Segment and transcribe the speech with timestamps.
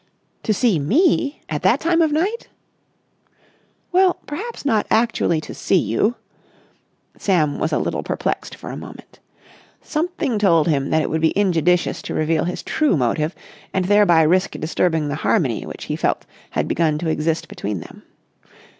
[0.41, 1.43] "To see me!
[1.47, 2.47] At that time of night?"
[3.91, 6.15] "Well, perhaps not actually to see you."
[7.19, 9.19] Sam was a little perplexed for a moment.
[9.83, 13.35] Something told him that it would be injudicious to reveal his true motive
[13.75, 18.01] and thereby risk disturbing the harmony which he felt had begun to exist between them.